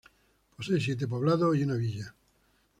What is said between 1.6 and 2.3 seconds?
una villa.